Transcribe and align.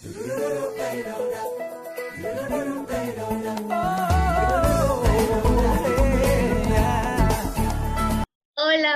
Hola, 0.00 0.12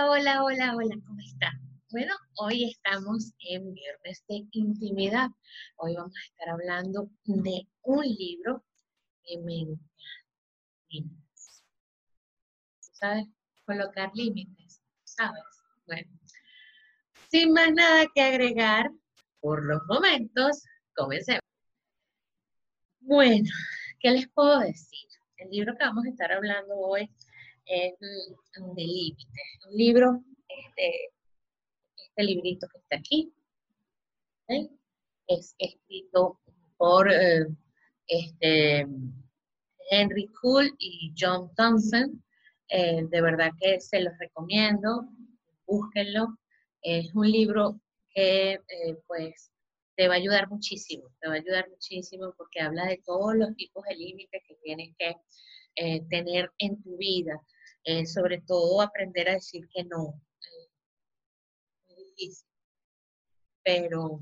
hola, 0.08 0.44
hola, 0.44 0.76
hola, 0.76 0.96
¿cómo 1.04 1.20
está? 1.20 1.50
Bueno, 1.90 2.14
hoy 2.36 2.70
estamos 2.70 3.32
en 3.40 3.74
Viernes 3.74 4.24
de 4.28 4.46
Intimidad. 4.52 5.28
Hoy 5.78 5.96
vamos 5.96 6.14
a 6.16 6.24
estar 6.24 6.50
hablando 6.50 7.10
de 7.24 7.66
un 7.82 8.04
libro 8.04 8.64
que 9.24 9.38
me 9.38 9.78
encanta. 11.00 11.20
¿Sabes? 12.78 13.26
Colocar 13.66 14.12
límites, 14.14 14.80
¿sabes? 15.02 15.42
Bueno, 15.84 16.08
sin 17.28 17.52
más 17.52 17.72
nada 17.72 18.06
que 18.14 18.22
agregar, 18.22 18.88
por 19.40 19.64
los 19.64 19.82
momentos, 19.88 20.62
comencemos. 20.94 21.42
Bueno, 23.00 23.48
¿qué 24.00 24.10
les 24.10 24.28
puedo 24.28 24.60
decir? 24.60 25.08
El 25.36 25.50
libro 25.50 25.74
que 25.76 25.84
vamos 25.84 26.04
a 26.06 26.08
estar 26.08 26.32
hablando 26.32 26.74
hoy 26.76 27.10
es 27.66 27.94
mm, 28.00 28.74
de 28.74 28.82
límites. 28.82 29.58
Un 29.68 29.76
libro, 29.76 30.24
este, 30.48 31.10
este 31.96 32.22
librito 32.22 32.68
que 32.68 32.78
está 32.78 32.96
aquí, 32.96 33.32
es 35.28 35.54
escrito 35.58 36.40
por 36.76 37.10
eh, 37.10 37.46
este, 38.06 38.86
Henry 39.90 40.28
Kuhl 40.40 40.74
y 40.78 41.12
John 41.18 41.50
Thompson. 41.54 42.22
Eh, 42.68 43.04
de 43.08 43.22
verdad 43.22 43.50
que 43.60 43.80
se 43.80 44.00
los 44.00 44.12
recomiendo, 44.18 45.08
búsquenlo. 45.66 46.38
Es 46.82 47.14
un 47.14 47.30
libro 47.30 47.80
que 48.14 48.52
eh, 48.52 48.98
pues 49.06 49.51
te 49.96 50.08
va 50.08 50.14
a 50.14 50.16
ayudar 50.16 50.48
muchísimo, 50.48 51.10
te 51.20 51.28
va 51.28 51.34
a 51.34 51.38
ayudar 51.38 51.68
muchísimo 51.68 52.34
porque 52.36 52.60
habla 52.60 52.86
de 52.86 53.02
todos 53.04 53.34
los 53.34 53.54
tipos 53.56 53.84
de 53.84 53.96
límites 53.96 54.42
que 54.46 54.56
tienes 54.62 54.94
que 54.98 55.14
eh, 55.76 56.02
tener 56.08 56.50
en 56.58 56.82
tu 56.82 56.96
vida, 56.96 57.40
eh, 57.84 58.06
sobre 58.06 58.40
todo 58.42 58.80
aprender 58.80 59.28
a 59.28 59.34
decir 59.34 59.68
que 59.74 59.84
no. 59.84 60.20
es 61.88 61.96
difícil, 61.96 62.48
pero, 63.62 64.20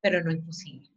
pero 0.00 0.22
no 0.22 0.32
imposible. 0.32 0.90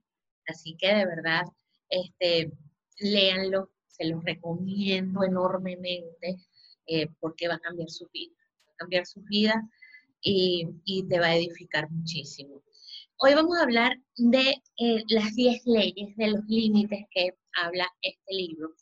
Así 0.47 0.75
que 0.77 0.87
de 0.87 1.05
verdad, 1.05 1.43
este, 1.89 2.51
léanlo, 2.99 3.71
se 3.87 4.05
los 4.05 4.23
recomiendo 4.23 5.23
enormemente 5.23 6.37
porque 7.19 7.49
va 7.49 7.55
a 7.55 7.59
cambiar 7.59 7.89
su 7.89 8.07
vida, 8.13 8.33
va 8.65 8.71
a 8.71 8.77
cambiar 8.77 9.05
su 9.05 9.21
vida 9.23 9.61
y, 10.21 10.65
y 10.85 11.05
te 11.07 11.19
va 11.19 11.27
a 11.27 11.35
edificar 11.35 11.89
muchísimo. 11.91 12.63
Hoy 13.19 13.33
vamos 13.33 13.57
a 13.57 13.63
hablar 13.63 13.97
de 14.15 14.61
eh, 14.77 15.03
las 15.09 15.33
10 15.33 15.65
leyes, 15.65 16.15
de 16.17 16.27
los 16.27 16.45
límites 16.45 17.03
que 17.09 17.31
habla 17.63 17.87
este 18.03 18.31
libro. 18.31 18.75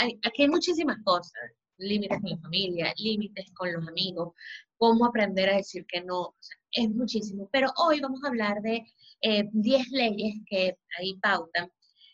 Hay, 0.00 0.18
aquí 0.24 0.44
hay 0.44 0.48
muchísimas 0.48 0.96
cosas, 1.04 1.52
límites 1.76 2.18
con 2.22 2.30
la 2.30 2.38
familia, 2.38 2.94
límites 2.96 3.52
con 3.52 3.70
los 3.74 3.86
amigos, 3.86 4.32
cómo 4.78 5.04
aprender 5.04 5.50
a 5.50 5.56
decir 5.58 5.84
que 5.86 6.00
no, 6.00 6.34
es 6.72 6.88
muchísimo. 6.88 7.50
Pero 7.52 7.68
hoy 7.76 8.00
vamos 8.00 8.20
a 8.24 8.28
hablar 8.28 8.62
de 8.62 8.86
10 9.20 9.52
eh, 9.52 9.86
leyes 9.90 10.34
que 10.48 10.78
ahí 10.98 11.18
pautan 11.20 11.70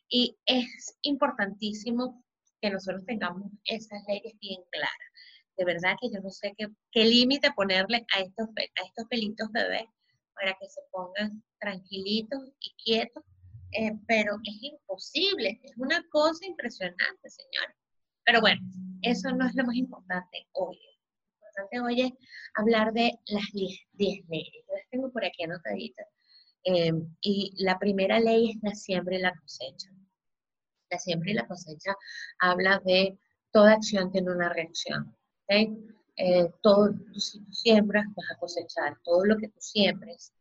y 0.09 0.37
es 0.47 0.99
importantísimo 1.03 2.25
que 2.61 2.71
nosotros 2.71 3.05
tengamos 3.07 3.49
esas 3.65 4.03
leyes 4.09 4.35
bien 4.41 4.61
claras. 4.73 5.13
De 5.57 5.65
verdad 5.65 5.95
que 6.01 6.11
yo 6.13 6.21
no 6.21 6.31
sé 6.31 6.53
qué, 6.59 6.67
qué 6.91 7.05
límite 7.05 7.53
ponerle 7.53 8.05
a 8.17 8.23
estos, 8.23 8.49
a 8.49 8.85
estos 8.85 9.07
pelitos 9.09 9.53
bebés 9.53 9.87
para 10.41 10.57
que 10.59 10.69
se 10.69 10.81
pongan 10.91 11.43
tranquilitos 11.61 12.41
y 12.61 12.75
quietos, 12.83 13.23
eh, 13.73 13.93
pero 14.09 14.37
es 14.43 14.63
imposible, 14.63 15.61
es 15.63 15.73
una 15.77 16.03
cosa 16.11 16.47
impresionante, 16.47 17.29
señora. 17.29 17.77
Pero 18.25 18.41
bueno, 18.41 18.61
eso 19.03 19.31
no 19.33 19.47
es 19.47 19.55
lo 19.55 19.65
más 19.65 19.77
importante 19.77 20.49
hoy. 20.53 20.77
Lo 20.77 21.47
importante 21.47 21.81
hoy 21.81 22.01
es 22.03 22.13
hablar 22.55 22.93
de 22.93 23.13
las 23.27 23.45
10 23.53 23.81
leyes. 24.29 24.65
Yo 24.67 24.75
las 24.75 24.89
tengo 24.91 25.13
por 25.13 25.25
aquí 25.25 25.45
anotaditas. 25.45 26.07
Eh, 26.65 26.93
y 27.23 27.55
la 27.59 27.79
primera 27.79 28.21
ley 28.21 28.51
es 28.51 28.57
la 28.63 28.75
siembra 28.75 29.17
y 29.17 29.21
la 29.21 29.35
cosecha. 29.35 29.91
La 30.91 30.99
siembra 30.99 31.31
y 31.31 31.35
la 31.35 31.47
cosecha 31.47 31.95
habla 32.39 32.81
de 32.85 33.19
toda 33.53 33.75
acción 33.75 34.11
tiene 34.11 34.33
una 34.33 34.49
reacción. 34.49 35.17
¿okay? 35.45 35.77
Eh, 36.17 36.53
todo, 36.63 36.93
si 37.17 37.41
tú 37.41 37.53
siembras, 37.53 38.05
vas 38.15 38.31
a 38.31 38.39
cosechar. 38.39 38.99
Todo 39.05 39.25
lo 39.25 39.39
que 39.39 39.49
tú 39.49 39.61
siembres, 39.61 40.33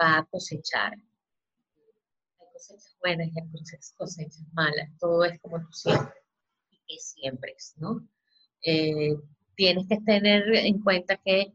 va 0.00 0.18
a 0.18 0.24
cosechar. 0.26 0.92
Hay 0.94 2.46
cosechas 2.52 2.96
buenas 3.00 3.28
y 3.28 3.40
hay 3.40 3.48
cosechas 3.96 4.42
malas. 4.52 4.90
Todo 4.98 5.24
es 5.24 5.40
como 5.40 5.60
tú 5.60 5.72
siembres 5.72 6.14
y 6.70 6.78
que 6.86 7.00
siembres, 7.00 7.74
¿no? 7.76 8.06
Eh, 8.62 9.14
tienes 9.56 9.86
que 9.88 9.98
tener 10.00 10.42
en 10.54 10.80
cuenta 10.80 11.16
que 11.24 11.52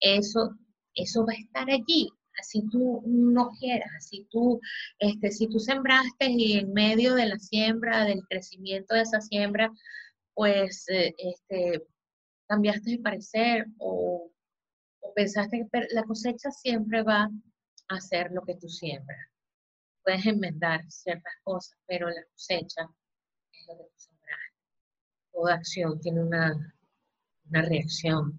eso, 0.00 0.56
eso 0.94 1.24
va 1.26 1.32
a 1.32 1.36
estar 1.36 1.70
allí, 1.70 2.08
así 2.38 2.62
tú 2.70 3.02
no 3.06 3.50
quieras, 3.58 3.90
así 3.96 4.26
tú, 4.30 4.60
este, 4.98 5.30
si 5.30 5.48
tú 5.48 5.58
sembraste 5.58 6.30
y 6.30 6.58
en 6.58 6.72
medio 6.72 7.14
de 7.14 7.26
la 7.26 7.38
siembra, 7.38 8.04
del 8.04 8.22
crecimiento 8.28 8.94
de 8.94 9.02
esa 9.02 9.20
siembra, 9.20 9.72
pues 10.34 10.84
eh, 10.88 11.14
este, 11.18 11.82
cambiaste 12.46 12.92
de 12.92 12.98
parecer 12.98 13.66
o, 13.78 14.30
pensaste 15.14 15.66
que 15.72 15.86
la 15.90 16.04
cosecha 16.04 16.50
siempre 16.50 17.02
va 17.02 17.30
hacer 17.88 18.30
lo 18.32 18.42
que 18.42 18.54
tú 18.54 18.68
siembras. 18.68 19.26
Puedes 20.02 20.26
enmendar 20.26 20.84
ciertas 20.90 21.34
cosas, 21.42 21.78
pero 21.86 22.08
la 22.08 22.22
cosecha 22.32 22.88
es 23.52 23.66
lo 23.66 23.76
que 23.76 23.84
tú 23.84 23.94
sembras. 23.96 24.38
Toda 25.32 25.54
acción 25.54 26.00
tiene 26.00 26.22
una, 26.22 26.74
reacción. 27.50 28.38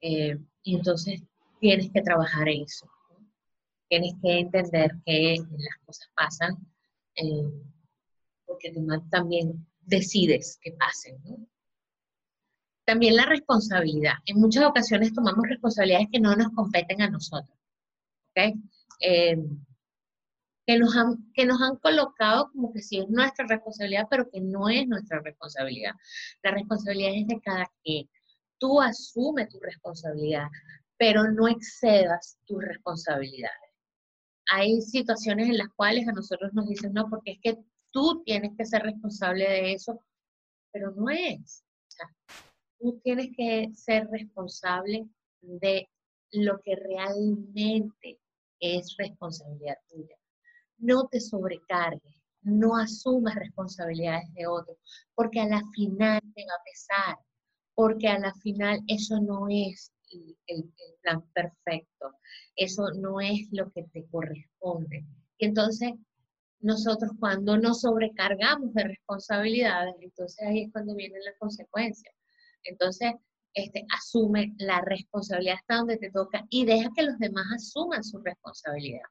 Eh, 0.00 0.38
y 0.62 0.76
entonces 0.76 1.22
tienes 1.60 1.90
que 1.92 2.02
trabajar 2.02 2.48
eso. 2.48 2.90
Tienes 3.88 4.14
que 4.22 4.40
entender 4.40 4.90
que 5.04 5.36
las 5.38 5.78
cosas 5.84 6.08
pasan 6.14 6.56
eh, 7.16 7.50
porque 8.46 8.72
tú 8.72 8.86
también 9.10 9.66
decides 9.80 10.58
que 10.60 10.72
pasen. 10.72 11.18
También 12.84 13.16
la 13.16 13.26
responsabilidad. 13.26 14.14
En 14.26 14.40
muchas 14.40 14.64
ocasiones 14.64 15.12
tomamos 15.12 15.46
responsabilidades 15.48 16.08
que 16.10 16.20
no 16.20 16.34
nos 16.34 16.50
competen 16.52 17.00
a 17.02 17.10
nosotros. 17.10 17.56
Eh, 18.34 19.36
que, 20.66 20.78
nos 20.78 20.96
han, 20.96 21.32
que 21.34 21.44
nos 21.44 21.60
han 21.60 21.76
colocado 21.76 22.50
como 22.52 22.72
que 22.72 22.80
sí 22.80 22.98
es 22.98 23.08
nuestra 23.08 23.46
responsabilidad, 23.46 24.06
pero 24.10 24.30
que 24.30 24.40
no 24.40 24.68
es 24.68 24.86
nuestra 24.86 25.20
responsabilidad. 25.20 25.92
La 26.42 26.52
responsabilidad 26.52 27.12
es 27.14 27.26
de 27.26 27.40
cada 27.40 27.70
quien. 27.82 28.08
Tú 28.58 28.80
asume 28.80 29.46
tu 29.46 29.58
responsabilidad, 29.60 30.46
pero 30.96 31.24
no 31.30 31.48
excedas 31.48 32.38
tus 32.46 32.62
responsabilidades. 32.62 33.56
Hay 34.50 34.80
situaciones 34.82 35.48
en 35.48 35.58
las 35.58 35.68
cuales 35.74 36.06
a 36.06 36.12
nosotros 36.12 36.52
nos 36.52 36.68
dicen, 36.68 36.92
no, 36.92 37.08
porque 37.08 37.32
es 37.32 37.38
que 37.42 37.58
tú 37.90 38.22
tienes 38.24 38.52
que 38.56 38.64
ser 38.64 38.82
responsable 38.82 39.48
de 39.48 39.72
eso, 39.72 40.00
pero 40.72 40.92
no 40.92 41.10
es. 41.10 41.64
Tú 42.78 43.00
tienes 43.02 43.28
que 43.36 43.70
ser 43.74 44.08
responsable 44.08 45.06
de 45.40 45.88
lo 46.32 46.60
que 46.60 46.76
realmente 46.76 48.18
es 48.62 48.96
responsabilidad 48.96 49.76
tuya. 49.90 50.16
No 50.78 51.08
te 51.08 51.20
sobrecargues, 51.20 52.16
no 52.42 52.76
asumas 52.76 53.34
responsabilidades 53.34 54.32
de 54.34 54.46
otros, 54.46 54.78
porque 55.14 55.40
a 55.40 55.46
la 55.46 55.62
final 55.74 56.20
te 56.34 56.44
va 56.46 56.54
a 56.54 56.64
pesar, 56.64 57.16
porque 57.74 58.08
a 58.08 58.18
la 58.18 58.32
final 58.34 58.80
eso 58.86 59.20
no 59.20 59.48
es 59.50 59.92
el, 60.10 60.36
el, 60.46 60.72
plan 61.02 61.22
perfecto, 61.34 62.12
eso 62.54 62.90
no 62.92 63.20
es 63.20 63.48
lo 63.50 63.70
que 63.72 63.82
te 63.92 64.06
corresponde. 64.06 65.04
Y 65.38 65.46
entonces 65.46 65.92
nosotros 66.60 67.10
cuando 67.18 67.58
nos 67.58 67.80
sobrecargamos 67.80 68.72
de 68.74 68.84
responsabilidades, 68.84 69.94
entonces 70.00 70.46
ahí 70.46 70.62
es 70.62 70.72
cuando 70.72 70.94
vienen 70.94 71.24
las 71.24 71.36
consecuencias. 71.38 72.14
Entonces, 72.64 73.12
este, 73.54 73.84
asume 73.94 74.54
la 74.58 74.80
responsabilidad 74.80 75.56
hasta 75.56 75.76
donde 75.76 75.98
te 75.98 76.10
toca 76.10 76.46
y 76.50 76.64
deja 76.64 76.90
que 76.96 77.02
los 77.02 77.18
demás 77.18 77.46
asuman 77.54 78.02
su 78.02 78.18
responsabilidad. 78.18 79.04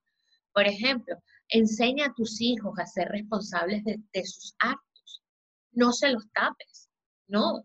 Por 0.53 0.67
ejemplo, 0.67 1.15
enseña 1.49 2.07
a 2.07 2.13
tus 2.13 2.41
hijos 2.41 2.77
a 2.77 2.85
ser 2.85 3.07
responsables 3.09 3.83
de, 3.85 4.25
sus 4.25 4.55
actos. 4.59 5.23
No 5.71 5.91
se 5.91 6.09
los 6.09 6.29
tapes, 6.33 6.89
no. 7.27 7.63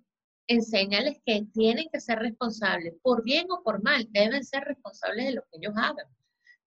Enséñales 0.48 1.18
que 1.26 1.44
tienen 1.52 1.88
que 1.92 2.00
ser 2.00 2.20
responsables, 2.20 2.94
por 3.02 3.24
bien 3.24 3.46
o 3.50 3.62
por 3.64 3.82
mal, 3.82 4.06
deben 4.10 4.44
ser 4.44 4.62
responsables 4.62 5.26
de 5.26 5.32
lo 5.32 5.42
que 5.42 5.58
ellos 5.60 5.74
hagan. 5.76 6.06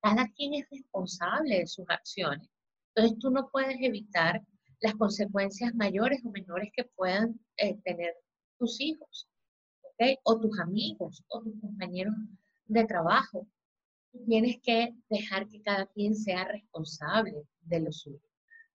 Cada 0.02 0.28
quien 0.36 0.54
es 0.56 0.66
responsable 0.70 1.60
de 1.60 1.68
sus 1.68 1.86
acciones. 1.90 2.50
Entonces 2.94 3.20
tú 3.20 3.32
no 3.32 3.50
puedes 3.50 3.78
evitar 3.80 4.42
las 4.82 4.96
consecuencias 4.96 5.74
mayores 5.76 6.22
o 6.26 6.32
menores 6.32 6.72
que 6.76 6.84
puedan 6.96 7.40
eh, 7.58 7.78
tener 7.84 8.14
tus 8.58 8.82
hijos, 8.82 9.30
O 10.24 10.40
tus 10.40 10.60
amigos, 10.60 11.24
o 11.28 11.42
tus 11.42 11.60
compañeros 11.60 12.14
de 12.68 12.86
trabajo. 12.86 13.48
tienes 14.28 14.58
que 14.64 14.96
dejar 15.10 15.48
que 15.50 15.62
cada 15.62 15.86
quien 15.88 16.16
sea 16.16 16.46
responsable 16.46 17.46
de 17.62 17.80
lo 17.82 17.92
suyo. 17.92 18.22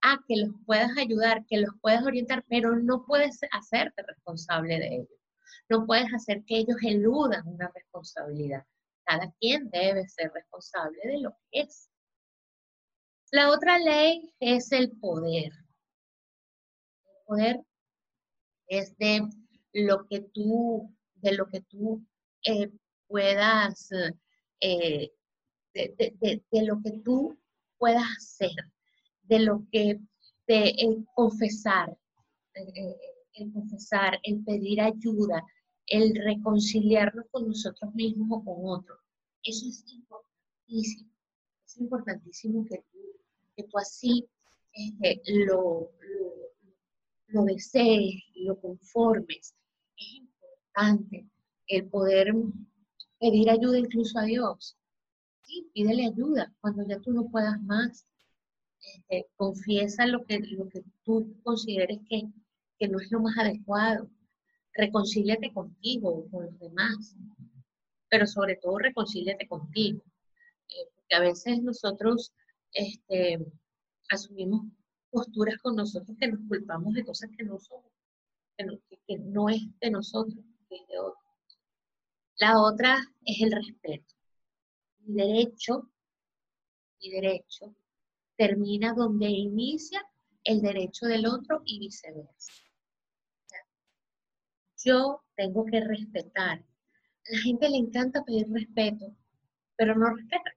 Ah, 0.03 0.19
que 0.29 0.37
los 0.37 0.51
puedas 0.67 0.97
ayudar, 0.99 1.45
que 1.47 1.59
los 1.59 1.75
puedas 1.81 2.05
orientar, 2.05 2.45
pero 2.49 2.77
no 2.77 3.05
puedes 3.07 3.41
hacerte 3.53 4.03
responsable 4.03 4.79
de 4.79 4.97
ellos. 4.97 5.21
No 5.69 5.87
puedes 5.87 6.13
hacer 6.13 6.45
que 6.45 6.59
ellos 6.59 6.77
eludan 6.83 7.49
una 7.49 7.71
responsabilidad. 7.75 8.65
Cada 9.05 9.33
quien 9.41 9.71
debe 9.71 10.07
ser 10.09 10.31
responsable 10.33 11.01
de 11.05 11.21
lo 11.21 11.31
que 11.51 11.63
es. 11.63 11.89
La 13.31 13.51
otra 13.51 13.79
ley 13.79 14.33
es 14.41 14.71
el 14.73 14.93
poder. 14.99 15.53
El 17.05 17.25
poder 17.27 17.65
es 18.69 18.97
de 18.99 19.23
lo 19.73 20.07
que 20.07 20.21
tú, 20.21 20.95
de 21.25 21.33
lo 21.33 21.49
que 21.49 21.63
tú 21.63 22.05
eh, 22.45 22.71
puedas, 23.09 23.91
eh, 24.61 25.11
de, 25.73 26.43
lo 26.63 26.81
que 26.83 26.93
tú 27.03 27.37
puedas 27.79 28.05
hacer, 28.19 28.55
de 29.23 29.39
lo 29.41 29.67
que 29.73 30.01
te 30.47 30.75
confesar, 31.15 31.97
eh, 32.55 32.97
el 33.35 33.53
confesar, 33.53 34.21
el 34.23 34.45
pedir 34.45 34.83
ayuda, 34.83 35.43
el 35.87 36.15
reconciliarnos 36.15 37.25
con 37.31 37.49
nosotros 37.49 37.95
mismos 37.95 38.29
o 38.31 38.45
con 38.45 38.79
otros. 38.79 38.99
Eso 39.43 39.67
es 39.67 39.85
importantísimo. 39.93 41.11
Es 41.67 41.77
importantísimo 41.79 42.67
que 42.67 42.85
tú, 42.93 42.99
que 43.57 43.65
tú 43.65 43.79
así 43.79 44.29
este, 44.73 45.23
lo, 45.47 45.91
lo, 47.29 47.45
desees, 47.45 48.23
lo 48.35 48.61
conformes. 48.61 49.55
Importante 50.77 51.29
el 51.69 51.89
poder 51.89 52.35
pedir 53.21 53.49
ayuda 53.49 53.79
incluso 53.79 54.19
a 54.19 54.25
Dios. 54.25 54.77
Sí, 55.45 55.71
pídele 55.73 56.07
ayuda 56.07 56.53
cuando 56.61 56.85
ya 56.87 56.99
tú 56.99 57.13
no 57.13 57.29
puedas 57.31 57.63
más. 57.63 58.05
Este, 58.81 59.29
confiesa 59.37 60.07
lo 60.07 60.25
que, 60.25 60.41
lo 60.41 60.69
que 60.69 60.83
tú 61.05 61.37
consideres 61.45 62.01
que, 62.09 62.25
que 62.79 62.89
no 62.89 62.99
es 62.99 63.11
lo 63.13 63.21
más 63.21 63.39
adecuado. 63.39 64.11
Reconcíliate 64.73 65.53
contigo, 65.53 66.29
con 66.31 66.47
los 66.47 66.59
demás, 66.59 67.15
pero 68.09 68.27
sobre 68.27 68.57
todo 68.57 68.79
reconcíliate 68.79 69.47
contigo. 69.47 70.03
Eh, 70.69 70.91
porque 70.97 71.15
a 71.15 71.21
veces 71.21 71.63
nosotros 71.63 72.33
este, 72.73 73.39
asumimos 74.11 74.67
posturas 75.11 75.57
con 75.59 75.77
nosotros 75.77 76.17
que 76.19 76.27
nos 76.27 76.41
culpamos 76.49 76.95
de 76.95 77.05
cosas 77.05 77.31
que 77.37 77.45
no 77.45 77.59
no, 78.65 78.79
que 79.07 79.19
no 79.19 79.49
es 79.49 79.63
de 79.81 79.91
nosotros, 79.91 80.45
que 80.75 80.83
es 80.83 80.89
de 80.89 80.99
otros. 80.99 81.25
La 82.37 82.61
otra 82.61 82.99
es 83.25 83.41
el 83.41 83.53
respeto. 83.53 84.15
Mi 85.01 85.15
derecho, 85.15 85.89
mi 87.01 87.11
derecho 87.11 87.75
termina 88.37 88.93
donde 88.95 89.29
inicia 89.29 90.05
el 90.43 90.61
derecho 90.61 91.07
del 91.07 91.27
otro 91.27 91.63
y 91.65 91.79
viceversa. 91.79 92.53
Yo 94.85 95.23
tengo 95.37 95.65
que 95.65 95.81
respetar. 95.81 96.59
A 96.59 97.33
la 97.33 97.39
gente 97.39 97.69
le 97.71 97.79
encanta 97.79 98.25
pedir 98.25 98.51
respeto, 98.51 99.15
pero 99.77 99.95
no 99.95 100.15
respeta. 100.15 100.51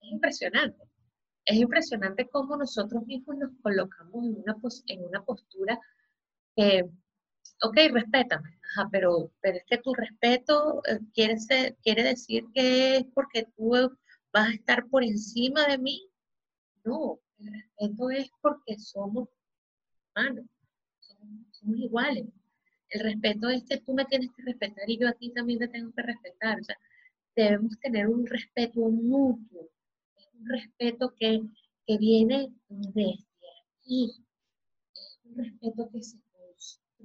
Es 0.00 0.12
impresionante. 0.12 0.84
Es 1.44 1.56
impresionante 1.56 2.28
cómo 2.28 2.56
nosotros 2.56 3.04
mismos 3.06 3.36
nos 3.36 3.50
colocamos 3.62 4.24
en 4.24 4.36
una, 4.40 4.56
en 4.86 5.04
una 5.04 5.24
postura 5.24 5.80
que, 6.54 6.88
ok, 7.62 7.76
respétame, 7.92 8.58
ajá, 8.62 8.88
pero, 8.90 9.30
pero 9.40 9.58
es 9.58 9.64
que 9.66 9.78
tu 9.78 9.94
respeto 9.94 10.82
eh, 10.86 10.98
quiere, 11.14 11.36
quiere 11.82 12.02
decir 12.02 12.44
que 12.54 12.96
es 12.98 13.04
porque 13.14 13.46
tú 13.56 13.70
vas 14.32 14.48
a 14.48 14.54
estar 14.54 14.86
por 14.88 15.04
encima 15.04 15.66
de 15.66 15.78
mí. 15.78 16.10
No, 16.84 17.20
el 17.38 17.52
respeto 17.52 18.10
es 18.10 18.30
porque 18.42 18.78
somos 18.78 19.28
humanos, 20.14 20.46
somos, 21.00 21.78
iguales. 21.78 22.26
El 22.90 23.00
respeto 23.00 23.48
es 23.48 23.64
que 23.64 23.78
tú 23.78 23.94
me 23.94 24.04
tienes 24.04 24.30
que 24.36 24.42
respetar 24.42 24.88
y 24.88 24.98
yo 24.98 25.08
a 25.08 25.12
ti 25.12 25.30
también 25.32 25.58
te 25.58 25.68
tengo 25.68 25.92
que 25.92 26.02
respetar. 26.02 26.60
O 26.60 26.64
sea, 26.64 26.76
debemos 27.34 27.78
tener 27.80 28.08
un 28.08 28.26
respeto 28.26 28.80
mutuo, 28.80 29.70
un 30.34 30.48
respeto 30.48 31.14
que, 31.18 31.40
que 31.86 31.98
viene 31.98 32.52
desde 32.68 33.24
aquí, 33.80 34.12
un 35.24 35.36
respeto 35.36 35.88
que 35.90 36.02
se 36.02 36.18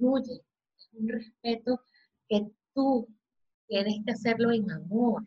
construye, 0.00 0.42
es 0.78 0.88
un 0.92 1.08
respeto 1.08 1.80
que 2.28 2.50
tú 2.74 3.08
tienes 3.66 4.04
que 4.04 4.12
hacerlo 4.12 4.50
en 4.50 4.70
amor, 4.70 5.22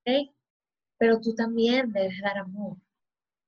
¿ok? 0.00 0.30
Pero 0.98 1.20
tú 1.20 1.34
también 1.34 1.92
debes 1.92 2.20
dar 2.20 2.38
amor 2.38 2.76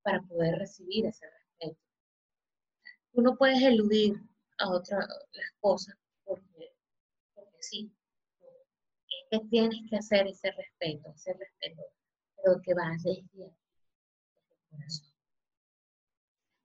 para 0.03 0.23
poder 0.23 0.59
recibir 0.59 1.07
ese 1.07 1.27
respeto. 1.29 1.81
Tú 3.13 3.23
no 3.23 3.37
puedes 3.37 3.63
eludir 3.63 4.15
a 4.59 4.71
otras 4.71 5.07
las 5.33 5.53
cosas 5.61 5.97
porque, 6.25 6.73
porque 7.35 7.57
sí. 7.61 7.93
Es 9.09 9.41
que 9.41 9.49
tienes 9.49 9.79
que 9.89 9.97
hacer 9.97 10.27
ese 10.27 10.51
respeto, 10.53 11.11
ese 11.15 11.33
respeto, 11.33 11.83
pero 12.37 12.61
que 12.61 12.75
va 12.75 12.91
desde, 12.93 13.21
el. 13.21 13.53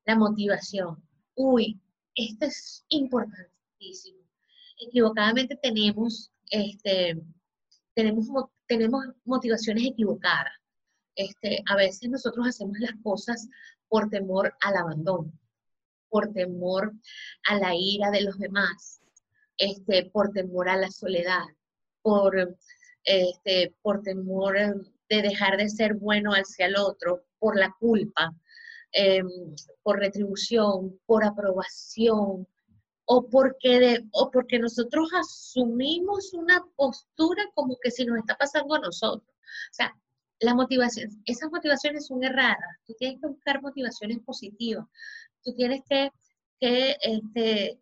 La 0.05 0.15
motivación. 0.15 1.01
Uy, 1.35 1.79
esto 2.15 2.45
es 2.45 2.85
Equivocadamente 4.79 5.55
tenemos, 5.61 6.31
este, 6.49 7.21
tenemos, 7.93 8.27
tenemos 8.67 9.05
motivaciones 9.25 9.85
equivocadas. 9.85 10.53
Este, 11.15 11.61
a 11.67 11.75
veces 11.75 12.09
nosotros 12.09 12.47
hacemos 12.47 12.79
las 12.79 12.93
cosas 13.03 13.47
por 13.89 14.09
temor 14.09 14.55
al 14.61 14.77
abandono, 14.77 15.31
por 16.09 16.31
temor 16.31 16.93
a 17.47 17.57
la 17.57 17.75
ira 17.75 18.09
de 18.11 18.21
los 18.21 18.37
demás, 18.37 19.01
este, 19.57 20.09
por 20.11 20.31
temor 20.31 20.69
a 20.69 20.77
la 20.77 20.89
soledad, 20.89 21.45
por, 22.01 22.55
este, 23.03 23.75
por 23.81 24.01
temor 24.01 24.55
de 25.09 25.21
dejar 25.21 25.57
de 25.57 25.69
ser 25.69 25.95
bueno 25.95 26.31
hacia 26.31 26.67
el 26.67 26.77
otro, 26.77 27.25
por 27.39 27.57
la 27.57 27.75
culpa, 27.79 28.33
em, 28.93 29.27
por 29.83 29.99
retribución, 29.99 30.99
por 31.05 31.23
aprobación, 31.23 32.47
o 33.13 33.27
porque, 33.29 33.77
de, 33.77 34.07
o 34.13 34.31
porque 34.31 34.57
nosotros 34.57 35.09
asumimos 35.19 36.33
una 36.33 36.63
postura 36.77 37.43
como 37.55 37.77
que 37.81 37.91
si 37.91 38.05
nos 38.05 38.19
está 38.19 38.37
pasando 38.37 38.75
a 38.75 38.79
nosotros. 38.79 39.29
O 39.29 39.73
sea, 39.73 39.93
la 40.39 40.55
motivación, 40.55 41.09
esas 41.25 41.51
motivaciones 41.51 42.07
son 42.07 42.23
erradas. 42.23 42.77
Tú 42.85 42.93
tienes 42.97 43.19
que 43.19 43.27
buscar 43.27 43.61
motivaciones 43.61 44.19
positivas. 44.19 44.85
Tú 45.43 45.53
tienes 45.55 45.81
que, 45.89 46.09
que 46.61 46.95
este, 47.01 47.81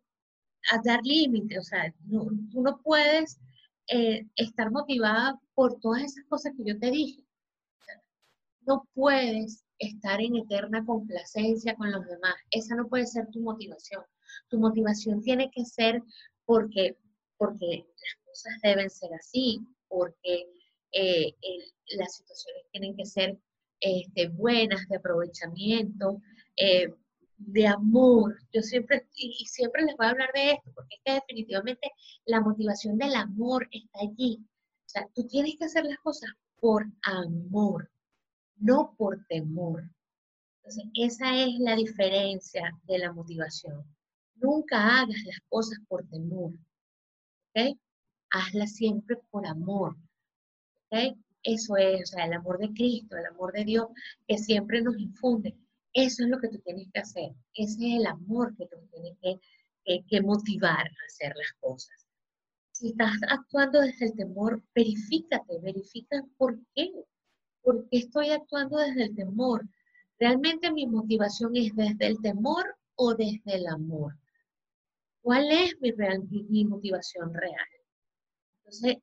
dar 0.84 1.00
límites. 1.04 1.60
O 1.60 1.64
sea, 1.64 1.94
tú 2.10 2.64
no 2.64 2.82
puedes 2.82 3.40
eh, 3.86 4.26
estar 4.36 4.72
motivada 4.72 5.40
por 5.54 5.80
todas 5.80 6.02
esas 6.06 6.26
cosas 6.26 6.54
que 6.58 6.64
yo 6.64 6.80
te 6.80 6.90
dije. 6.90 7.24
no 8.66 8.84
puedes 8.96 9.64
estar 9.78 10.20
en 10.22 10.38
eterna 10.38 10.84
complacencia 10.84 11.76
con 11.76 11.92
los 11.92 12.04
demás. 12.08 12.34
Esa 12.50 12.74
no 12.74 12.88
puede 12.88 13.06
ser 13.06 13.28
tu 13.28 13.42
motivación. 13.42 14.04
Tu 14.50 14.60
motivación 14.60 15.22
tiene 15.22 15.50
que 15.52 15.66
ser 15.66 16.02
porque, 16.46 16.98
porque 17.38 17.86
las 17.86 18.26
cosas 18.26 18.54
deben 18.64 18.90
ser 18.90 19.14
así, 19.14 19.60
porque 19.88 20.48
eh, 20.92 21.36
las 21.98 22.16
situaciones 22.16 22.64
tienen 22.72 22.96
que 22.96 23.06
ser 23.06 23.38
este, 23.80 24.28
buenas, 24.28 24.88
de 24.88 24.98
aprovechamiento, 24.98 26.22
eh, 26.58 26.94
de 27.38 27.68
amor. 27.68 28.38
Yo 28.54 28.62
siempre, 28.62 29.08
y 29.16 29.46
siempre 29.46 29.84
les 29.84 29.96
voy 29.96 30.08
a 30.08 30.10
hablar 30.10 30.32
de 30.34 30.52
esto, 30.52 30.72
porque 30.74 30.96
es 30.96 31.02
que 31.06 31.14
definitivamente 31.14 31.92
la 32.26 32.42
motivación 32.42 32.98
del 32.98 33.16
amor 33.16 33.68
está 33.72 34.00
allí. 34.02 34.40
O 34.86 34.90
sea, 34.90 35.08
tú 35.14 35.26
tienes 35.28 35.56
que 35.58 35.66
hacer 35.66 35.86
las 35.86 35.98
cosas 36.00 36.30
por 36.60 36.86
amor, 37.04 37.90
no 38.58 38.96
por 38.98 39.26
temor. 39.28 39.84
Entonces, 40.58 40.84
esa 40.96 41.36
es 41.38 41.60
la 41.60 41.76
diferencia 41.76 42.78
de 42.84 43.00
la 43.00 43.14
motivación. 43.14 43.86
Nunca 44.42 45.02
hagas 45.02 45.24
las 45.26 45.40
cosas 45.50 45.80
por 45.88 46.08
temor, 46.08 46.54
¿ok? 47.56 47.78
Hazlas 48.32 48.74
siempre 48.74 49.18
por 49.30 49.46
amor. 49.46 49.96
Eso 51.44 51.78
es, 51.78 52.02
o 52.02 52.06
sea, 52.06 52.26
el 52.26 52.34
amor 52.34 52.58
de 52.58 52.70
Cristo, 52.74 53.16
el 53.16 53.26
amor 53.28 53.54
de 53.54 53.64
Dios 53.64 53.88
que 54.28 54.38
siempre 54.38 54.82
nos 54.82 54.98
infunde. 55.00 55.56
Eso 55.94 56.24
es 56.24 56.30
lo 56.30 56.40
que 56.40 56.50
tú 56.50 56.60
tienes 56.60 56.88
que 56.94 57.00
hacer. 57.00 57.32
Ese 57.54 57.74
es 57.74 58.00
el 58.00 58.08
amor 58.08 58.56
que 58.56 58.68
tú 58.68 58.78
tienes 58.92 59.18
que, 59.22 60.04
que, 60.08 60.22
motivar 60.22 60.88
a 60.88 61.06
hacer 61.08 61.34
las 61.36 61.54
cosas. 61.60 62.08
Si 62.72 62.90
estás 62.90 63.18
actuando 63.30 63.82
desde 63.82 64.06
el 64.06 64.16
temor, 64.16 64.62
verifícate, 64.76 65.60
verifica 65.60 66.24
por 66.38 66.60
qué. 66.76 66.92
¿Por 67.62 67.88
qué 67.90 67.98
estoy 67.98 68.30
actuando 68.30 68.78
desde 68.78 69.04
el 69.04 69.16
temor? 69.16 69.68
¿Realmente 70.20 70.72
mi 70.72 70.88
motivación 70.88 71.56
es 71.56 71.76
desde 71.76 72.08
el 72.08 72.22
temor 72.22 72.78
o 72.96 73.16
desde 73.16 73.56
el 73.56 73.68
amor? 73.68 74.18
¿Cuál 75.30 75.52
es 75.52 75.80
mi, 75.80 75.92
real, 75.92 76.24
mi 76.28 76.66
motivación 76.66 77.32
real? 77.32 77.68
Entonces, 78.64 78.98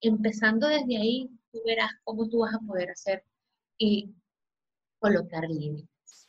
empezando 0.00 0.66
desde 0.66 0.96
ahí, 0.96 1.30
tú 1.52 1.60
verás 1.64 1.92
cómo 2.02 2.28
tú 2.28 2.40
vas 2.40 2.52
a 2.52 2.66
poder 2.66 2.90
hacer 2.90 3.24
y 3.78 4.12
colocar 4.98 5.48
límites. 5.48 6.28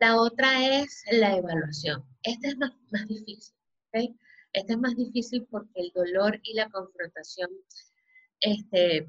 La 0.00 0.20
otra 0.20 0.80
es 0.80 1.04
la 1.12 1.36
evaluación. 1.36 2.04
Esta 2.24 2.48
es 2.48 2.58
más, 2.58 2.72
más 2.90 3.06
difícil. 3.06 3.54
¿okay? 3.90 4.18
Esta 4.52 4.72
es 4.72 4.78
más 4.80 4.96
difícil 4.96 5.46
porque 5.48 5.80
el 5.80 5.92
dolor 5.94 6.40
y 6.42 6.54
la 6.54 6.68
confrontación, 6.68 7.50
este, 8.40 9.08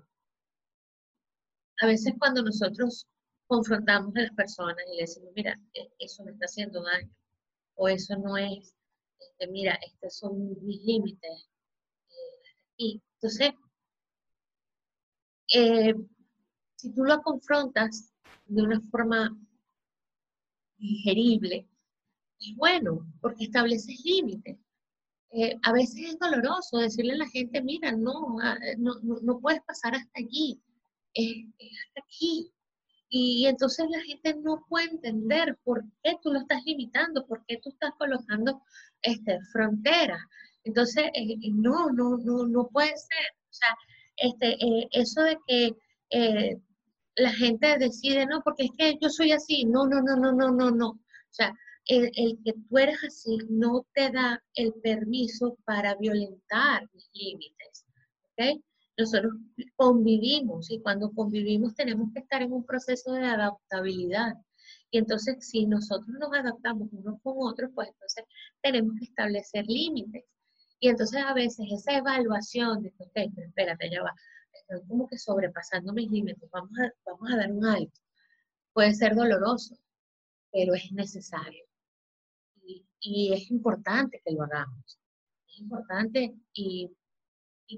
a 1.82 1.88
veces 1.88 2.13
cuando 2.20 2.44
nosotros 2.44 3.08
confrontamos 3.48 4.15
a 4.15 4.22
las 4.22 4.32
personas 4.34 4.86
y 4.94 4.98
le 4.98 5.01
decimos, 5.01 5.32
mira, 5.36 5.60
e, 5.74 5.89
eso 5.98 6.24
me 6.24 6.34
está 6.34 6.46
haciendo 6.46 6.84
daño, 6.84 7.10
o 7.74 7.89
eso 7.89 8.15
no 8.15 8.38
es, 8.38 8.75
este, 9.19 9.47
mira, 9.47 9.77
estos 9.85 10.17
son 10.17 10.57
mis 10.65 10.81
límites. 10.83 11.49
y 12.77 12.97
eh, 12.97 13.01
entonces, 13.15 13.51
eh, 15.53 15.93
si 16.75 16.93
tú 16.93 17.03
lo 17.03 17.21
confrontas 17.21 18.13
de 18.45 18.61
una 18.61 18.81
forma 18.89 19.38
digerible, 20.77 21.67
es 22.39 22.55
bueno, 22.55 23.05
porque 23.21 23.45
estableces 23.45 23.99
límites. 24.05 24.57
Eh, 25.31 25.55
a 25.61 25.73
veces 25.73 26.13
es 26.13 26.19
doloroso 26.19 26.77
decirle 26.77 27.13
a 27.13 27.17
la 27.17 27.29
gente, 27.29 27.61
mira, 27.61 27.91
no, 27.91 28.38
ah, 28.41 28.57
no, 28.77 28.95
no, 29.01 29.39
puedes 29.39 29.61
pasar 29.61 29.93
hasta 29.95 30.11
allí, 30.19 30.59
es, 31.13 31.45
hasta 31.59 32.01
aquí. 32.05 32.51
Y 33.09 33.47
entonces 33.47 33.87
la 33.89 34.01
gente 34.01 34.35
no 34.35 34.63
puede 34.69 34.89
entender 34.91 35.57
por 35.63 35.83
qué 36.03 36.15
tú 36.21 36.31
lo 36.31 36.39
estás 36.39 36.63
limitando, 36.65 37.25
por 37.25 37.43
qué 37.47 37.57
tú 37.57 37.69
estás 37.69 37.91
colocando 37.97 38.61
este, 39.01 39.39
fronteras. 39.51 40.21
Entonces, 40.63 41.05
eh, 41.13 41.33
eh, 41.33 41.51
no, 41.53 41.89
no, 41.91 42.17
no, 42.17 42.45
no 42.45 42.67
puede 42.67 42.95
ser. 42.95 43.25
O 43.49 43.53
sea, 43.53 43.75
este, 44.17 44.57
eso 44.91 45.23
de 45.23 45.37
que 45.47 45.75
la 47.15 47.31
gente 47.33 47.77
decide, 47.77 48.25
no, 48.25 48.41
porque 48.43 48.65
es 48.65 48.71
que 48.77 48.97
yo 49.01 49.09
soy 49.09 49.31
así, 49.31 49.65
no, 49.65 49.85
no, 49.85 50.01
no, 50.01 50.15
no, 50.15 50.31
no, 50.31 50.51
no, 50.51 50.71
no. 50.71 50.89
O 50.89 51.31
sea, 51.31 51.53
el, 51.85 52.37
que 52.43 52.53
tú 52.53 52.77
eres 52.77 53.03
así 53.03 53.37
no 53.49 53.85
te 53.93 54.11
da 54.11 54.41
el 54.55 54.73
permiso 54.83 55.57
para 55.65 55.95
violentar 55.95 56.87
mis 56.93 57.09
límites. 57.13 57.85
¿ok? 58.37 58.61
Nosotros 59.00 59.34
convivimos 59.75 60.70
y 60.70 60.79
cuando 60.82 61.12
convivimos 61.12 61.74
tenemos 61.74 62.12
que 62.13 62.20
estar 62.20 62.41
en 62.41 62.51
un 62.51 62.65
proceso 62.65 63.13
de 63.13 63.25
adaptabilidad. 63.25 64.34
Y 64.91 64.98
entonces, 65.00 65.38
si 65.39 65.65
nosotros 65.65 66.10
nos 66.20 66.34
adaptamos 66.34 66.89
unos 66.91 67.22
con 67.22 67.36
otros, 67.38 67.72
pues 67.74 67.89
entonces 67.89 68.25
tenemos 68.62 68.96
que 69.00 69.06
establecer 69.06 69.65
límites. 69.68 70.25
Y 70.79 70.89
entonces 70.89 71.22
a 71.24 71.34
veces 71.34 71.65
esa 71.72 71.98
evaluación 71.98 72.84
de, 72.84 72.94
ok, 72.98 73.12
pero 73.13 73.48
espérate, 73.48 73.89
ya 73.89 74.03
va, 74.03 74.13
estoy 74.53 74.88
como 74.88 75.08
que 75.08 75.18
sobrepasando 75.18 75.94
mis 75.94 76.10
límites, 76.12 76.50
vamos 76.51 76.72
a, 76.79 76.91
vamos 77.06 77.32
a 77.32 77.38
dar 77.38 77.51
un 77.51 77.65
alto. 77.65 78.00
Puede 78.74 78.94
ser 78.94 79.15
doloroso, 79.15 79.77
pero 80.51 80.74
es 80.75 80.91
necesario 80.91 81.70
y 83.01 83.34
es 83.34 83.50
importante 83.51 84.22
que 84.24 84.34
lo 84.34 84.44
hagamos. 84.44 85.00
Es 85.48 85.60
importante 85.60 86.34
y, 86.53 86.91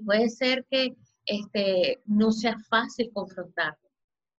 puede 0.04 0.28
ser 0.30 0.64
que 0.70 0.96
este, 1.26 2.02
no 2.06 2.32
sea 2.32 2.58
fácil 2.68 3.10
confrontarlo, 3.12 3.90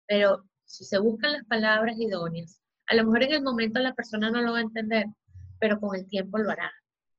pero 0.06 0.44
si 0.64 0.84
se 0.84 0.98
buscan 0.98 1.32
las 1.32 1.44
palabras 1.44 1.96
idóneas, 1.98 2.60
a 2.86 2.94
lo 2.94 3.04
mejor 3.04 3.22
en 3.24 3.32
el 3.32 3.42
momento 3.42 3.80
la 3.80 3.94
persona 3.94 4.30
no 4.30 4.42
lo 4.42 4.52
va 4.52 4.58
a 4.58 4.62
entender, 4.62 5.06
pero 5.58 5.80
con 5.80 5.96
el 5.96 6.06
tiempo 6.08 6.38
lo 6.38 6.50
hará 6.50 6.70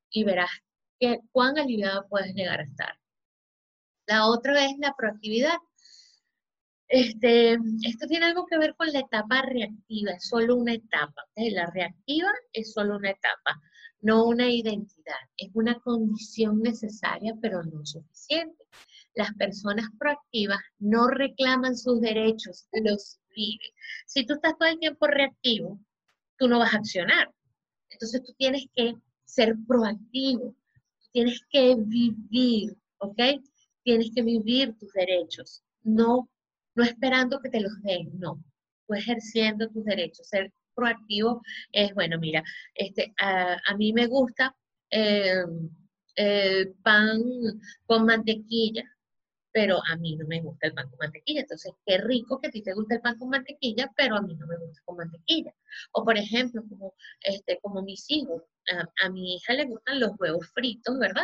y 0.10 0.24
verás 0.24 0.50
que, 1.00 1.20
cuán 1.32 1.58
aliviado 1.58 2.08
puedes 2.10 2.34
llegar 2.34 2.60
a 2.60 2.64
estar. 2.64 2.98
La 4.08 4.28
otra 4.28 4.66
es 4.66 4.78
la 4.78 4.94
proactividad. 4.96 5.58
Este, 6.88 7.58
esto 7.84 8.08
tiene 8.08 8.28
algo 8.28 8.46
que 8.46 8.60
ver 8.60 8.76
con 8.76 8.92
la 8.94 9.00
etapa 9.00 9.42
reactiva, 9.42 10.12
es 10.12 10.28
solo 10.28 10.56
una 10.56 10.74
etapa. 10.74 11.24
La 11.36 11.66
reactiva 11.72 12.32
es 12.54 12.74
solo 12.74 12.98
una 12.98 13.10
etapa, 13.10 13.60
no 14.02 14.26
una 14.26 14.48
identidad. 14.48 15.16
Es 15.38 15.50
una 15.54 15.80
condición 15.80 16.62
necesaria, 16.62 17.34
pero 17.42 17.64
no 17.64 17.84
suficiente. 17.86 18.64
Las 19.16 19.34
personas 19.36 19.88
proactivas 19.98 20.60
no 20.80 21.08
reclaman 21.08 21.76
sus 21.78 22.02
derechos, 22.02 22.68
los 22.74 23.20
viven. 23.36 23.72
Si 24.06 24.26
tú 24.26 24.34
estás 24.34 24.58
todo 24.58 24.70
el 24.70 24.80
tiempo 24.80 25.08
reactivo, 25.08 25.80
tú 26.38 26.48
no 26.48 26.60
vas 26.60 26.74
a 26.74 26.78
accionar. 26.78 27.32
Entonces 27.90 28.22
tú 28.24 28.34
tienes 28.38 28.66
que 28.76 28.94
ser 29.26 29.56
proactivo, 29.68 30.56
tienes 31.12 31.42
que 31.50 31.76
vivir, 31.78 32.76
¿ok? 32.98 33.22
Tienes 33.84 34.12
que 34.14 34.22
vivir 34.22 34.76
tus 34.78 34.92
derechos, 34.94 35.64
no 35.84 36.30
no 36.76 36.84
esperando 36.84 37.40
que 37.40 37.50
te 37.50 37.62
los 37.62 37.82
den, 37.82 38.12
no, 38.20 38.44
tú 38.86 38.94
ejerciendo 38.94 39.70
tus 39.70 39.84
derechos, 39.86 40.28
ser 40.28 40.52
proactivo 40.76 41.42
es, 41.72 41.94
bueno, 41.94 42.20
mira, 42.20 42.44
este, 42.76 43.14
a, 43.18 43.58
mí 43.78 43.94
me 43.94 44.08
gusta 44.08 44.56
el 44.90 46.74
pan 46.84 47.22
con 47.86 48.06
mantequilla, 48.06 48.84
pero 49.56 49.80
a 49.88 49.96
mí 49.96 50.18
no 50.18 50.28
me 50.28 50.42
gusta 50.42 50.68
el 50.68 50.74
pan 50.74 50.90
con 50.90 50.98
mantequilla. 51.00 51.40
Entonces, 51.40 51.72
qué 51.86 51.98
rico 51.98 52.42
que 52.42 52.48
a 52.48 52.52
ti 52.52 52.62
te 52.62 52.74
guste 52.74 52.96
el 52.96 53.02
pan 53.02 53.18
con 53.18 53.30
mantequilla, 53.30 53.90
pero 53.96 54.18
a 54.18 54.22
mí 54.22 54.36
no 54.36 54.46
me 54.48 54.58
gusta 54.58 54.82
con 54.84 54.98
mantequilla. 54.98 55.56
O, 55.94 56.04
por 56.04 56.18
ejemplo, 56.18 56.62
como, 56.68 56.94
este, 57.22 57.58
como 57.62 57.82
mis 57.82 58.06
hijos, 58.12 58.44
a, 59.02 59.10
mi 59.10 59.36
hija 59.36 59.54
le 59.54 59.64
gustan 59.64 60.02
los 60.02 60.12
huevos 60.20 60.46
fritos, 60.54 61.00
¿verdad? 61.00 61.24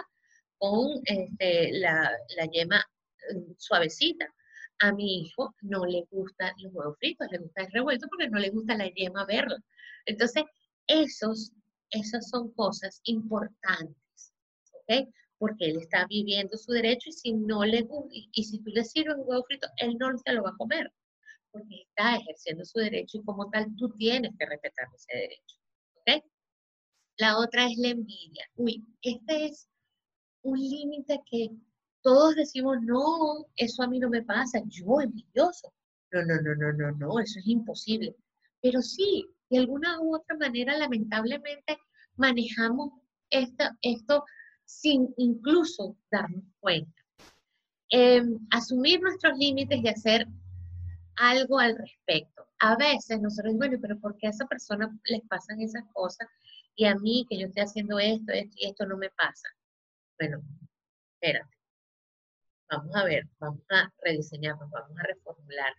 Con 0.58 1.02
este, 1.04 1.74
la, 1.74 2.10
la 2.38 2.46
yema 2.46 2.82
mm, 3.34 3.52
suavecita 3.58 4.34
a 4.80 4.94
mi 4.94 5.24
hijo 5.24 5.54
no 5.64 5.86
le 5.86 6.06
gustan 6.10 6.54
los 6.60 6.74
huevos 6.74 6.98
fritos, 7.00 7.28
le 7.32 7.40
gusta 7.40 7.64
el 7.64 7.72
revuelto 7.74 8.08
porque 8.08 8.30
no 8.30 8.40
le 8.40 8.50
gusta 8.50 8.78
la 8.78 8.88
yema 8.88 9.26
verde. 9.26 9.58
Entonces, 10.06 10.46
esos, 10.88 11.52
esas 11.90 12.30
son 12.30 12.54
cosas 12.54 13.02
importantes, 13.04 14.34
¿ok? 14.72 15.10
Porque 15.42 15.72
él 15.72 15.78
está 15.80 16.06
viviendo 16.08 16.56
su 16.56 16.72
derecho 16.72 17.10
y 17.10 17.14
si 17.14 17.34
no 17.34 17.66
le 17.66 17.88
y 18.12 18.44
si 18.44 18.60
tú 18.60 18.70
le 18.70 18.84
sirves 18.86 19.16
un 19.18 19.24
huevo 19.26 19.44
frito, 19.46 19.68
él 19.78 19.98
no 19.98 20.16
se 20.16 20.34
lo 20.34 20.44
va 20.44 20.52
a 20.52 20.56
comer, 20.56 20.94
porque 21.50 21.82
está 21.82 22.18
ejerciendo 22.18 22.64
su 22.64 22.78
derecho 22.78 23.18
y 23.18 23.24
como 23.24 23.50
tal 23.50 23.76
tú 23.76 23.90
tienes 23.98 24.32
que 24.38 24.46
respetar 24.46 24.86
ese 24.96 25.18
derecho, 25.18 25.56
¿ok? 25.96 26.24
La 27.18 27.40
otra 27.40 27.66
es 27.66 27.78
la 27.80 27.88
envidia. 27.88 28.46
Uy, 28.56 28.86
este 29.02 29.48
es 29.48 29.68
un 30.44 30.60
límite 30.60 31.20
que 31.26 31.50
todos 32.04 32.36
decimos, 32.36 32.78
no, 32.84 33.48
eso 33.56 33.82
a 33.82 33.88
mí 33.88 33.98
no 33.98 34.10
me 34.10 34.22
pasa, 34.22 34.62
yo 34.68 35.02
envidioso. 35.02 35.74
No, 36.12 36.24
no, 36.24 36.40
no, 36.40 36.56
no, 36.56 36.74
no, 36.74 36.92
no, 36.92 37.20
eso 37.20 37.40
es 37.40 37.48
imposible. 37.48 38.16
Pero 38.62 38.84
sí, 38.84 39.26
de 39.50 39.58
alguna 39.58 40.00
u 40.02 40.16
otra 40.16 40.38
manera, 40.38 40.78
lamentablemente, 40.78 41.80
manejamos 42.16 42.92
esto, 43.32 43.64
esto 43.82 44.24
sin 44.80 45.14
incluso 45.18 45.96
darnos 46.12 46.44
cuenta. 46.60 47.02
Em, 47.90 48.40
asumir 48.52 49.02
nuestros 49.02 49.38
límites 49.38 49.80
y 49.84 49.88
hacer 49.88 50.28
algo 51.18 51.60
al 51.60 51.78
respecto. 51.78 52.48
A 52.60 52.76
veces 52.76 53.22
nosotros, 53.22 53.56
bueno, 53.56 53.78
pero 53.82 54.00
¿por 54.00 54.16
qué 54.18 54.28
a 54.28 54.30
esa 54.32 54.46
persona 54.46 54.90
les 55.06 55.22
pasan 55.28 55.62
esas 55.62 55.84
cosas 55.94 56.28
y 56.76 56.86
a 56.86 56.96
mí 56.96 57.26
que 57.30 57.38
yo 57.38 57.48
estoy 57.48 57.64
haciendo 57.64 58.00
esto, 58.00 58.32
esto 58.32 58.56
y 58.56 58.68
esto 58.68 58.86
no 58.86 58.98
me 58.98 59.10
pasa? 59.10 59.50
Bueno, 60.20 60.42
espérate 61.16 61.62
vamos 62.72 62.96
a 62.96 63.04
ver, 63.04 63.28
vamos 63.40 63.62
a 63.70 63.92
rediseñarnos, 64.04 64.70
vamos 64.72 64.98
a 64.98 65.04
reformular. 65.04 65.74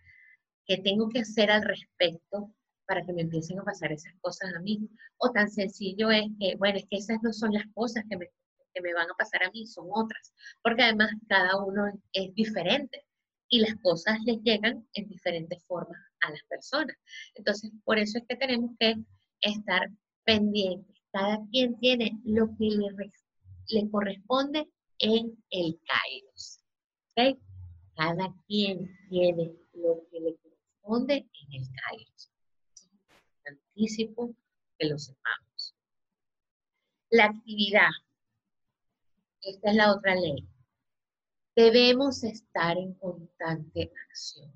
¿Qué 0.65 0.77
tengo 0.77 1.09
que 1.09 1.19
hacer 1.19 1.51
al 1.51 1.63
respecto 1.63 2.53
para 2.85 3.03
que 3.03 3.13
me 3.13 3.23
empiecen 3.23 3.59
a 3.59 3.63
pasar 3.63 3.91
esas 3.91 4.13
cosas 4.21 4.53
a 4.55 4.59
mí? 4.61 4.87
O 5.17 5.31
tan 5.31 5.49
sencillo 5.49 6.11
es 6.11 6.25
que, 6.39 6.55
bueno, 6.57 6.77
es 6.77 6.85
que 6.89 6.97
esas 6.97 7.21
no 7.23 7.33
son 7.33 7.53
las 7.53 7.65
cosas 7.73 8.03
que 8.09 8.17
me, 8.17 8.29
que 8.73 8.81
me 8.81 8.93
van 8.93 9.09
a 9.09 9.15
pasar 9.15 9.43
a 9.43 9.51
mí, 9.51 9.65
son 9.67 9.87
otras. 9.91 10.33
Porque 10.61 10.83
además 10.83 11.11
cada 11.27 11.63
uno 11.63 11.91
es 12.11 12.33
diferente 12.33 13.05
y 13.49 13.59
las 13.59 13.75
cosas 13.81 14.17
les 14.25 14.41
llegan 14.41 14.87
en 14.93 15.07
diferentes 15.07 15.63
formas 15.65 15.99
a 16.21 16.31
las 16.31 16.41
personas. 16.49 16.95
Entonces, 17.35 17.71
por 17.83 17.99
eso 17.99 18.17
es 18.17 18.23
que 18.27 18.35
tenemos 18.35 18.71
que 18.79 18.95
estar 19.41 19.89
pendientes. 20.23 20.97
Cada 21.11 21.39
quien 21.51 21.77
tiene 21.79 22.19
lo 22.23 22.47
que 22.57 22.69
le, 23.67 23.91
corresponde 23.91 24.67
en 24.97 25.37
el 25.51 25.79
Kairos. 25.85 26.59
Cada 27.95 28.33
quien 28.47 28.89
tiene 29.09 29.53
lo 29.73 30.01
que 30.09 30.19
le 30.19 30.35
corresponde 30.35 31.15
en 31.17 31.61
el 31.61 31.67
Kairos. 31.75 32.31
Es 32.73 32.89
importantísimo 32.91 34.35
que 34.79 34.87
lo 34.87 34.97
sepamos. 34.97 35.75
La 37.11 37.25
actividad. 37.25 37.91
Esta 39.43 39.69
es 39.69 39.75
la 39.75 39.91
otra 39.91 40.15
ley. 40.15 40.47
Debemos 41.55 42.23
estar 42.23 42.77
en 42.77 42.93
constante 42.95 43.91
acción. 44.09 44.51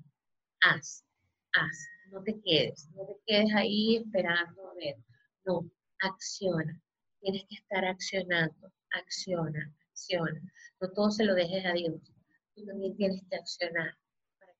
Haz, 0.62 1.04
haz, 1.52 1.86
no 2.10 2.22
te 2.22 2.40
quedes, 2.40 2.88
no 2.94 3.06
te 3.06 3.16
quedes 3.26 3.54
ahí 3.54 3.96
esperando 3.96 4.68
a 4.68 4.74
ver. 4.74 4.96
No, 5.44 5.70
acciona. 6.00 6.82
Tienes 7.20 7.44
que 7.48 7.56
estar 7.56 7.84
accionando, 7.84 8.72
acciona, 8.90 9.72
acciona. 9.90 10.40
No 10.80 10.90
todo 10.90 11.10
se 11.10 11.24
lo 11.24 11.34
dejes 11.34 11.64
a 11.64 11.72
Dios 11.72 12.00
también 12.66 12.96
tienes 12.96 13.22
que 13.28 13.36
accionar 13.36 13.96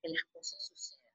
que 0.00 0.08
las 0.11 0.25
cosas 0.32 0.64
sucedan. 0.64 1.12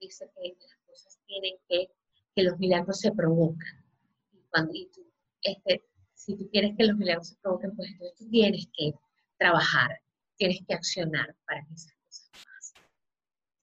Dice 0.00 0.28
que 0.34 0.56
las 0.60 0.78
cosas 0.86 1.18
tienen 1.26 1.56
que, 1.68 1.90
que 2.34 2.42
los 2.42 2.58
milagros 2.58 2.98
se 2.98 3.12
provocan. 3.12 3.84
Y 4.32 4.40
cuando 4.50 4.72
tú, 4.92 5.06
este, 5.42 5.88
si 6.24 6.36
tú 6.36 6.48
quieres 6.50 6.76
que 6.76 6.84
los 6.84 6.96
milagros 6.96 7.28
se 7.28 7.36
provoquen, 7.36 7.74
pues 7.74 7.90
entonces 7.90 8.16
tú 8.18 8.30
tienes 8.30 8.68
que 8.72 8.92
trabajar, 9.38 10.00
tienes 10.36 10.60
que 10.66 10.74
accionar 10.74 11.34
para 11.46 11.64
que 11.66 11.74
esas 11.74 11.92
cosas 12.04 12.30
pasen. 12.32 12.82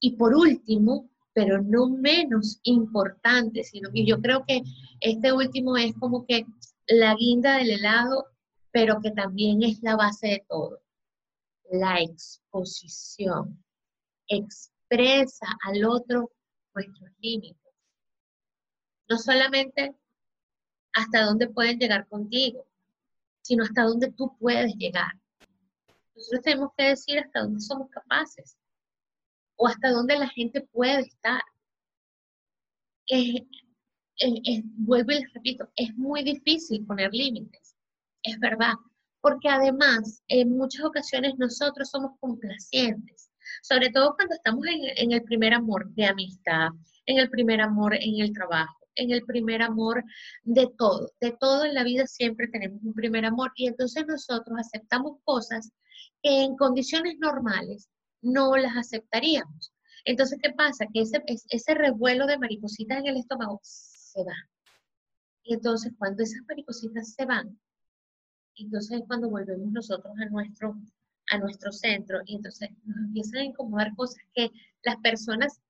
Y 0.02 0.18
por 0.18 0.36
último, 0.36 1.10
pero 1.34 1.62
no 1.62 1.90
menos 1.90 2.60
importante, 2.64 3.64
sino 3.64 3.90
que 3.92 4.06
yo 4.06 4.20
creo 4.20 4.44
que 4.46 4.62
este 5.00 5.32
último 5.32 5.78
es 5.78 5.94
como 5.96 6.26
que 6.26 6.46
la 6.88 7.16
guinda 7.16 7.58
del 7.58 7.72
helado, 7.72 8.26
pero 8.72 9.00
que 9.02 9.12
también 9.12 9.64
es 9.64 9.82
la 9.82 9.96
base 9.96 10.28
de 10.28 10.46
todo. 10.50 10.82
La 11.72 12.02
exposición. 12.02 13.64
Expresa 14.28 15.48
al 15.66 15.86
otro 15.86 16.32
nuestros 16.76 17.10
límites. 17.20 17.74
No 19.08 19.18
solamente 19.18 19.96
hasta 20.94 21.24
dónde 21.24 21.48
pueden 21.48 21.80
llegar 21.80 22.08
contigo, 22.08 22.66
sino 23.42 23.64
hasta 23.64 23.84
dónde 23.84 24.12
tú 24.12 24.36
puedes 24.40 24.76
llegar. 24.76 25.12
Nosotros 26.16 26.42
tenemos 26.44 26.70
que 26.78 26.84
decir 26.86 27.20
hasta 27.20 27.42
dónde 27.42 27.62
somos 27.62 27.90
capaces 27.90 28.58
o 29.56 29.68
hasta 29.68 29.92
dónde 29.92 30.18
la 30.18 30.28
gente 30.30 30.62
puede 30.62 31.02
estar. 31.02 31.42
vuelvo 34.78 35.12
y 35.12 35.16
les 35.16 35.34
repito, 35.34 35.70
es 35.76 35.96
muy 35.96 36.24
difícil 36.24 36.86
poner 36.86 37.14
límites, 37.14 37.76
es 38.24 38.40
verdad, 38.40 38.74
porque 39.22 39.50
además 39.50 40.22
en 40.28 40.58
muchas 40.58 40.86
ocasiones 40.86 41.34
nosotros 41.38 41.90
somos 41.90 42.12
complacientes, 42.20 43.32
sobre 43.62 43.90
todo 43.90 44.16
cuando 44.16 44.36
estamos 44.36 44.66
en 44.68 45.12
el 45.12 45.24
primer 45.24 45.54
amor 45.54 45.90
de 45.94 46.06
amistad, 46.06 46.70
en 47.06 47.18
el 47.18 47.30
primer 47.30 47.62
amor 47.62 47.96
en 47.96 48.20
el 48.20 48.34
trabajo 48.34 48.79
en 49.00 49.12
el 49.12 49.24
primer 49.24 49.62
amor 49.62 50.04
de 50.44 50.68
todo. 50.78 51.12
De 51.20 51.32
todo 51.40 51.66
en 51.66 51.74
la 51.74 51.84
vida 51.84 52.06
siempre 52.08 52.48
tenemos 52.48 52.82
un 52.84 52.94
primer 52.94 53.26
amor 53.26 53.52
y 53.56 53.68
entonces 53.68 54.06
nosotros 54.08 54.58
aceptamos 54.60 55.18
cosas 55.24 55.72
que 56.22 56.44
en 56.44 56.56
condiciones 56.56 57.18
normales 57.20 57.90
no 58.22 58.56
las 58.58 58.76
aceptaríamos. 58.76 59.74
Entonces, 60.06 60.40
¿qué 60.42 60.52
pasa? 60.52 60.86
Que 60.94 61.02
ese, 61.02 61.24
ese 61.50 61.74
revuelo 61.74 62.26
de 62.26 62.38
maripositas 62.38 63.00
en 63.00 63.08
el 63.08 63.18
estómago 63.18 63.60
se 63.64 64.24
va. 64.24 64.36
Y 65.44 65.54
entonces, 65.54 65.94
cuando 65.98 66.24
esas 66.24 66.42
maripositas 66.48 67.14
se 67.14 67.26
van, 67.26 67.60
entonces 68.56 69.00
es 69.00 69.08
cuando 69.08 69.30
volvemos 69.30 69.72
nosotros 69.72 70.14
a 70.20 70.26
nuestro, 70.30 70.76
a 71.32 71.38
nuestro 71.38 71.72
centro 71.72 72.20
y 72.26 72.36
entonces 72.36 72.70
nos 72.84 72.98
empiezan 72.98 73.40
a 73.40 73.46
incomodar 73.46 73.96
cosas 73.96 74.22
que 74.34 74.50
las 74.84 74.98
personas 74.98 75.62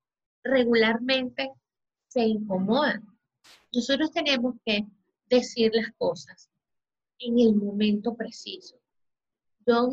regularmente 0.43 1.51
se 2.07 2.21
incomodan. 2.21 3.05
Nosotros 3.73 4.11
tenemos 4.11 4.55
que 4.65 4.85
decir 5.29 5.71
las 5.73 5.91
cosas 5.97 6.49
en 7.19 7.39
el 7.39 7.55
momento 7.55 8.15
preciso. 8.15 8.79
Yo, 9.65 9.91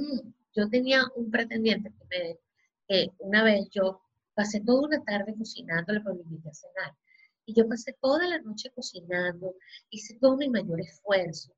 yo 0.55 0.69
tenía 0.69 1.03
un 1.17 1.31
pretendiente 1.31 1.91
que 1.91 2.05
me 2.07 2.39
que 2.89 3.11
una 3.19 3.43
vez 3.43 3.69
yo 3.71 4.01
pasé 4.35 4.61
toda 4.61 4.87
una 4.87 5.03
tarde 5.03 5.35
cocinándole 5.37 6.01
para 6.01 6.15
mi 6.15 6.39
a 6.39 6.55
cenar. 6.55 6.97
Y 7.45 7.55
yo 7.55 7.69
pasé 7.69 7.97
toda 8.01 8.27
la 8.29 8.39
noche 8.41 8.71
cocinando, 8.75 9.55
hice 9.91 10.19
todo 10.21 10.37
mi 10.37 10.49
mayor 10.49 10.81
esfuerzo. 10.81 11.53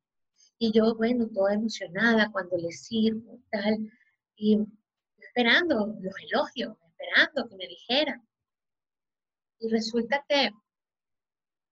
Y 0.58 0.72
yo, 0.72 0.94
bueno, 0.94 1.28
toda 1.28 1.54
emocionada 1.54 2.30
cuando 2.30 2.56
le 2.56 2.70
sirvo, 2.72 3.40
tal, 3.50 3.90
y 4.36 4.58
esperando 5.18 5.94
los 6.00 6.14
elogios, 6.30 6.76
esperando 6.90 7.48
que 7.48 7.56
me 7.56 7.66
dijera. 7.66 8.22
Y 9.60 9.68
resulta 9.68 10.24
que 10.28 10.50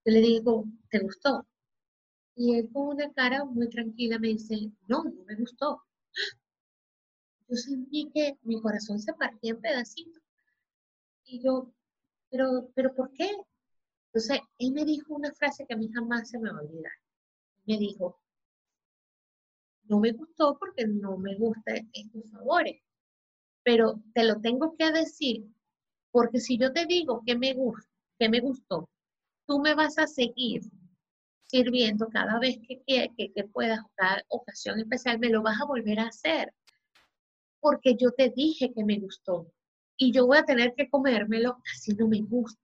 yo 0.06 0.12
le 0.12 0.20
digo, 0.20 0.64
¿te 0.90 1.00
gustó? 1.00 1.46
Y 2.36 2.54
él 2.54 2.70
con 2.72 2.88
una 2.88 3.12
cara 3.12 3.44
muy 3.44 3.68
tranquila 3.68 4.18
me 4.18 4.28
dice, 4.28 4.72
no, 4.88 5.04
no 5.04 5.24
me 5.24 5.34
gustó 5.36 5.82
yo 7.48 7.56
sentí 7.56 8.10
que 8.12 8.38
mi 8.42 8.60
corazón 8.60 8.98
se 8.98 9.12
partía 9.14 9.52
en 9.52 9.60
pedacitos. 9.60 10.22
Y 11.24 11.42
yo, 11.42 11.72
pero, 12.30 12.70
pero 12.74 12.94
¿por 12.94 13.12
qué? 13.12 13.30
Entonces, 14.08 14.40
él 14.58 14.72
me 14.72 14.84
dijo 14.84 15.14
una 15.14 15.32
frase 15.32 15.66
que 15.66 15.74
a 15.74 15.76
mí 15.76 15.88
jamás 15.92 16.30
se 16.30 16.38
me 16.38 16.50
va 16.50 16.58
a 16.58 16.62
olvidar. 16.62 16.92
Me 17.66 17.78
dijo, 17.78 18.20
no 19.84 20.00
me 20.00 20.12
gustó 20.12 20.58
porque 20.58 20.86
no 20.86 21.16
me 21.16 21.36
gustan 21.36 21.90
estos 21.92 22.30
sabores, 22.30 22.80
pero 23.62 24.02
te 24.14 24.24
lo 24.24 24.40
tengo 24.40 24.76
que 24.76 24.90
decir 24.90 25.46
porque 26.10 26.40
si 26.40 26.58
yo 26.58 26.72
te 26.72 26.86
digo 26.86 27.22
que 27.26 27.36
me 27.36 27.52
gusta, 27.52 27.88
que 28.18 28.28
me 28.28 28.40
gustó, 28.40 28.88
tú 29.46 29.60
me 29.60 29.74
vas 29.74 29.98
a 29.98 30.06
seguir 30.06 30.62
sirviendo 31.44 32.08
cada 32.08 32.38
vez 32.38 32.58
que, 32.66 32.82
que, 32.86 33.32
que 33.32 33.44
puedas, 33.44 33.80
cada 33.94 34.22
ocasión 34.28 34.78
especial, 34.80 35.18
me 35.18 35.30
lo 35.30 35.42
vas 35.42 35.60
a 35.60 35.66
volver 35.66 36.00
a 36.00 36.08
hacer 36.08 36.52
porque 37.60 37.96
yo 37.96 38.12
te 38.12 38.30
dije 38.30 38.72
que 38.72 38.84
me 38.84 38.98
gustó 38.98 39.52
y 39.96 40.12
yo 40.12 40.26
voy 40.26 40.38
a 40.38 40.44
tener 40.44 40.74
que 40.76 40.88
comérmelo 40.88 41.58
así 41.74 41.94
no 41.94 42.06
me 42.06 42.20
gusta. 42.20 42.60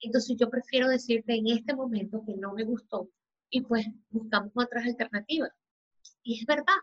Entonces 0.00 0.36
yo 0.38 0.50
prefiero 0.50 0.88
decirte 0.88 1.34
en 1.34 1.48
este 1.48 1.74
momento 1.74 2.22
que 2.24 2.36
no 2.36 2.52
me 2.52 2.64
gustó 2.64 3.08
y 3.50 3.62
pues 3.62 3.86
buscamos 4.10 4.52
otras 4.54 4.84
alternativas. 4.84 5.50
Y 6.22 6.40
es 6.40 6.46
verdad, 6.46 6.78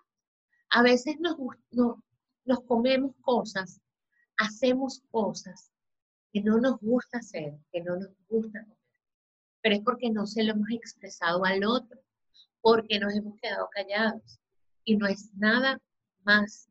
a 0.70 0.82
veces 0.82 1.16
nos, 1.20 1.38
nos 2.46 2.62
comemos 2.66 3.16
cosas, 3.22 3.80
hacemos 4.38 5.02
cosas 5.12 5.72
que 6.32 6.42
no 6.42 6.60
nos 6.60 6.80
gusta 6.80 7.20
hacer, 7.20 7.54
que 7.72 7.82
no 7.82 7.96
nos 7.98 8.12
gusta 8.28 8.64
comer, 8.64 8.79
pero 9.62 9.76
es 9.76 9.82
porque 9.82 10.10
no 10.10 10.26
se 10.26 10.44
lo 10.44 10.54
hemos 10.54 10.70
expresado 10.72 11.44
al 11.46 11.64
otro, 11.64 12.00
porque 12.62 13.00
nos 13.00 13.14
hemos 13.14 13.40
quedado 13.40 13.70
callados. 13.72 14.40
Y 14.84 14.98
no 14.98 15.08
es 15.08 15.34
nada 15.36 15.80
más 16.24 16.68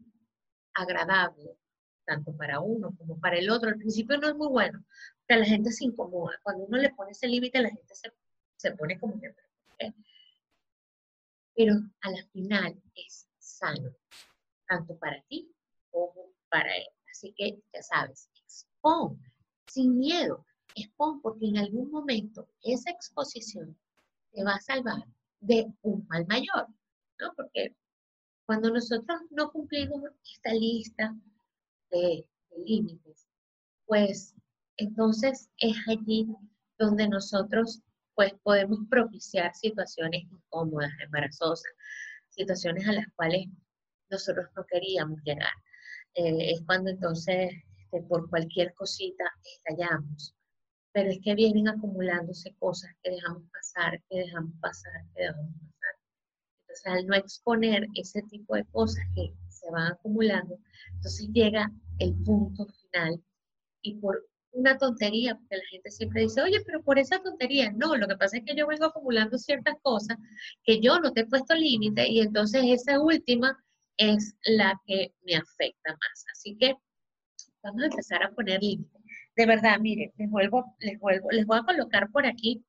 agradable, 0.74 1.56
tanto 2.04 2.36
para 2.36 2.60
uno 2.60 2.94
como 2.96 3.20
para 3.20 3.38
el 3.38 3.50
otro. 3.50 3.68
Al 3.68 3.78
principio 3.78 4.18
no 4.18 4.28
es 4.28 4.34
muy 4.34 4.48
bueno, 4.48 4.84
pero 5.26 5.40
la 5.40 5.46
gente 5.46 5.70
se 5.70 5.84
incomoda. 5.84 6.38
Cuando 6.42 6.64
uno 6.64 6.78
le 6.78 6.90
pone 6.90 7.12
ese 7.12 7.28
límite, 7.28 7.60
la 7.60 7.70
gente 7.70 7.94
se, 8.56 8.72
pone 8.72 8.98
como 8.98 9.20
que... 9.20 9.34
Pero 11.54 11.74
a 12.02 12.10
la 12.10 12.24
final 12.32 12.80
es 12.94 13.28
sano, 13.38 13.90
tanto 14.68 14.96
para 14.98 15.20
ti 15.22 15.52
como 15.90 16.32
para 16.48 16.74
él. 16.76 16.86
Así 17.10 17.34
que 17.36 17.60
ya 17.72 17.82
sabes, 17.82 18.30
expon, 18.36 19.20
sin 19.66 19.98
miedo, 19.98 20.46
expon, 20.74 21.20
porque 21.20 21.46
en 21.46 21.58
algún 21.58 21.90
momento 21.90 22.48
esa 22.62 22.90
exposición 22.90 23.76
te 24.32 24.44
va 24.44 24.54
a 24.54 24.60
salvar 24.60 25.04
de 25.40 25.72
un 25.82 26.06
mal 26.08 26.26
mayor, 26.26 26.68
¿no? 27.20 27.32
Porque 27.36 27.74
cuando 28.46 28.70
nosotros 28.70 29.20
no 29.30 29.50
cumplimos 29.50 30.02
esta 30.34 30.52
lista 30.54 31.14
de, 31.90 32.26
límites, 32.66 33.28
pues 33.86 34.34
entonces 34.78 35.48
es 35.58 35.76
allí 35.86 36.26
donde 36.76 37.08
nosotros 37.08 37.82
pues 38.16 38.32
podemos 38.42 38.80
propiciar 38.90 39.54
situaciones 39.54 40.22
incómodas, 40.24 40.90
embarazosas, 41.04 41.70
situaciones 42.30 42.88
a 42.88 42.94
las 42.94 43.06
cuales 43.14 43.46
nosotros 44.10 44.46
no 44.56 44.64
queríamos 44.66 45.20
llegar. 45.22 45.52
Eh, 46.14 46.50
es 46.52 46.62
cuando 46.66 46.90
entonces 46.90 47.52
este, 47.90 48.02
por 48.06 48.28
cualquier 48.28 48.74
cosita 48.74 49.24
estallamos. 49.44 50.34
Pero 50.98 51.12
es 51.12 51.20
que 51.22 51.36
vienen 51.36 51.68
acumulándose 51.68 52.52
cosas 52.58 52.90
que 53.00 53.12
dejamos 53.12 53.44
pasar, 53.52 54.02
que 54.10 54.18
dejamos 54.18 54.52
pasar, 54.60 54.92
que 55.14 55.22
dejamos 55.22 55.54
pasar 56.66 56.98
al 56.98 57.06
no 57.06 57.14
exponer 57.14 57.86
ese 57.94 58.20
tipo 58.22 58.56
de 58.56 58.64
cosas 58.64 59.04
que 59.14 59.32
se 59.48 59.70
van 59.70 59.92
acumulando, 59.92 60.58
entonces 60.92 61.28
llega 61.32 61.70
el 62.00 62.14
punto 62.24 62.66
final 62.66 63.22
y 63.80 63.94
por 64.00 64.28
una 64.50 64.76
tontería, 64.76 65.36
porque 65.36 65.58
la 65.58 65.66
gente 65.70 65.88
siempre 65.92 66.22
dice, 66.22 66.42
oye, 66.42 66.60
pero 66.66 66.82
por 66.82 66.98
esa 66.98 67.22
tontería, 67.22 67.70
no, 67.70 67.94
lo 67.96 68.08
que 68.08 68.16
pasa 68.16 68.38
es 68.38 68.44
que 68.44 68.56
yo 68.56 68.66
vengo 68.66 68.86
acumulando 68.86 69.38
ciertas 69.38 69.76
cosas 69.80 70.16
que 70.64 70.80
yo 70.80 70.98
no 70.98 71.12
te 71.12 71.20
he 71.20 71.26
puesto 71.26 71.54
límite 71.54 72.08
y 72.08 72.22
entonces 72.22 72.64
esa 72.66 72.98
última 72.98 73.56
es 73.96 74.34
la 74.42 74.80
que 74.84 75.14
me 75.24 75.36
afecta 75.36 75.92
más. 75.92 76.24
Así 76.32 76.56
que 76.56 76.74
vamos 77.62 77.82
a 77.84 77.86
empezar 77.86 78.24
a 78.24 78.32
poner 78.32 78.60
límites. 78.60 78.97
De 79.38 79.46
verdad, 79.46 79.78
miren, 79.78 80.12
les 80.18 80.28
vuelvo, 80.28 80.74
les 80.80 80.98
vuelvo, 80.98 81.30
les 81.30 81.46
voy 81.46 81.58
a 81.58 81.62
colocar 81.62 82.10
por 82.10 82.26
aquí 82.26 82.64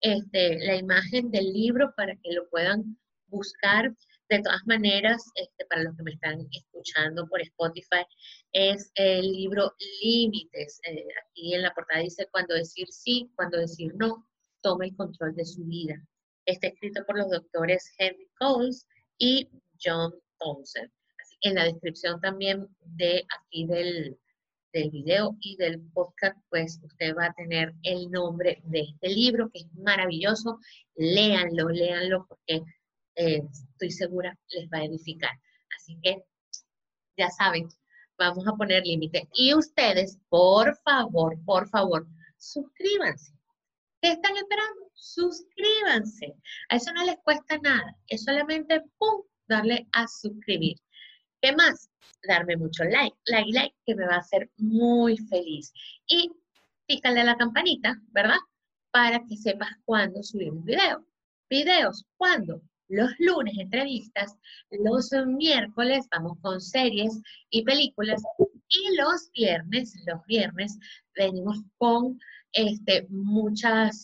este, 0.00 0.58
la 0.66 0.74
imagen 0.74 1.30
del 1.30 1.52
libro 1.52 1.94
para 1.96 2.12
que 2.16 2.32
lo 2.32 2.48
puedan 2.48 2.98
buscar. 3.28 3.94
De 4.28 4.42
todas 4.42 4.66
maneras, 4.66 5.22
este, 5.36 5.64
para 5.66 5.84
los 5.84 5.96
que 5.96 6.02
me 6.02 6.10
están 6.10 6.40
escuchando 6.50 7.28
por 7.28 7.40
Spotify, 7.42 8.04
es 8.50 8.90
el 8.96 9.30
libro 9.30 9.72
Límites. 10.02 10.80
Eh, 10.88 11.06
aquí 11.24 11.54
en 11.54 11.62
la 11.62 11.72
portada 11.72 12.00
dice 12.00 12.26
cuando 12.32 12.56
decir 12.56 12.88
sí, 12.90 13.30
cuando 13.36 13.56
decir 13.58 13.94
no, 13.94 14.28
toma 14.60 14.86
el 14.86 14.96
control 14.96 15.36
de 15.36 15.44
su 15.44 15.64
vida. 15.66 16.04
Está 16.46 16.66
escrito 16.66 17.06
por 17.06 17.16
los 17.16 17.30
doctores 17.30 17.94
Henry 17.96 18.28
Coles 18.40 18.88
y 19.18 19.48
John 19.80 20.12
Thompson. 20.40 20.90
En 21.42 21.54
la 21.54 21.62
descripción 21.62 22.20
también 22.20 22.66
de 22.80 23.24
aquí 23.38 23.66
del, 23.68 24.18
del 24.72 24.90
video 24.90 25.36
y 25.40 25.56
del 25.56 25.80
podcast, 25.92 26.36
pues 26.50 26.80
usted 26.82 27.14
va 27.16 27.26
a 27.26 27.34
tener 27.34 27.74
el 27.82 28.10
nombre 28.10 28.60
de 28.64 28.80
este 28.80 29.08
libro, 29.08 29.50
que 29.50 29.60
es 29.60 29.74
maravilloso. 29.74 30.58
Léanlo, 30.96 31.68
léanlo, 31.68 32.26
porque 32.28 32.62
eh, 33.16 33.42
estoy 33.50 33.90
segura 33.90 34.38
les 34.50 34.68
va 34.68 34.78
a 34.78 34.84
edificar. 34.84 35.32
Así 35.76 35.98
que 36.02 36.24
ya 37.16 37.30
saben, 37.30 37.68
vamos 38.18 38.46
a 38.46 38.52
poner 38.52 38.84
límite. 38.86 39.28
Y 39.32 39.54
ustedes, 39.54 40.18
por 40.28 40.76
favor, 40.84 41.36
por 41.44 41.68
favor, 41.68 42.06
suscríbanse. 42.36 43.32
¿Qué 44.00 44.12
están 44.12 44.36
esperando? 44.36 44.90
Suscríbanse. 44.94 46.34
A 46.68 46.76
eso 46.76 46.92
no 46.92 47.04
les 47.04 47.16
cuesta 47.24 47.58
nada. 47.58 47.96
Es 48.06 48.24
solamente, 48.24 48.82
¡pum!, 48.98 49.22
darle 49.48 49.88
a 49.92 50.06
suscribir. 50.06 50.76
¿Qué 51.40 51.52
más? 51.54 51.88
Darme 52.26 52.56
mucho 52.56 52.84
like, 52.84 53.16
like, 53.26 53.52
like, 53.52 53.76
que 53.86 53.94
me 53.94 54.06
va 54.06 54.16
a 54.16 54.18
hacer 54.18 54.50
muy 54.56 55.16
feliz. 55.16 55.72
Y 56.06 56.30
pícale 56.86 57.20
a 57.20 57.24
la 57.24 57.36
campanita, 57.36 58.00
¿verdad? 58.08 58.38
Para 58.90 59.24
que 59.26 59.36
sepas 59.36 59.70
cuándo 59.84 60.22
subimos 60.22 60.64
video. 60.64 61.06
Videos, 61.48 62.04
¿cuándo? 62.16 62.62
Los 62.88 63.10
lunes 63.18 63.54
entrevistas, 63.58 64.36
los 64.70 65.10
miércoles 65.26 66.08
vamos 66.10 66.38
con 66.40 66.60
series 66.60 67.20
y 67.50 67.62
películas 67.62 68.22
y 68.68 68.96
los 68.96 69.30
viernes, 69.32 69.94
los 70.06 70.24
viernes 70.26 70.78
venimos 71.14 71.58
con 71.76 72.18
este, 72.52 73.06
muchas, 73.10 74.02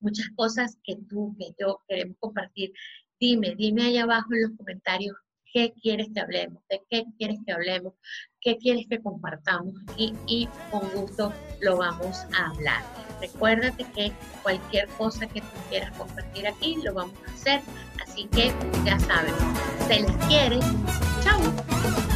muchas 0.00 0.28
cosas 0.36 0.76
que 0.84 0.96
tú, 1.08 1.34
que 1.38 1.54
yo 1.58 1.80
queremos 1.88 2.16
compartir. 2.20 2.72
Dime, 3.18 3.54
dime 3.56 3.84
ahí 3.84 3.98
abajo 3.98 4.34
en 4.34 4.42
los 4.42 4.56
comentarios 4.56 5.16
qué 5.58 5.72
quieres 5.82 6.06
que 6.14 6.20
hablemos, 6.20 6.62
de 6.68 6.80
qué 6.88 7.04
quieres 7.18 7.40
que 7.44 7.52
hablemos, 7.52 7.94
qué 8.40 8.56
quieres 8.58 8.86
que 8.88 9.02
compartamos 9.02 9.74
y 9.96 10.48
con 10.70 10.88
gusto 10.90 11.32
lo 11.60 11.78
vamos 11.78 12.16
a 12.38 12.50
hablar. 12.50 12.84
Recuérdate 13.20 13.84
que 13.92 14.12
cualquier 14.44 14.86
cosa 14.90 15.26
que 15.26 15.40
tú 15.40 15.56
quieras 15.68 15.90
compartir 15.98 16.46
aquí 16.46 16.76
lo 16.84 16.94
vamos 16.94 17.18
a 17.26 17.32
hacer, 17.32 17.60
así 18.00 18.26
que 18.26 18.52
ya 18.84 19.00
sabes, 19.00 19.32
se 19.88 20.00
les 20.00 20.26
quiere. 20.28 20.60
Chao. 21.24 22.07